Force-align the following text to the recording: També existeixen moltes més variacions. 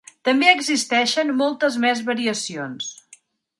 També 0.27 0.47
existeixen 0.53 1.35
moltes 1.43 1.79
més 1.85 2.03
variacions. 2.09 2.91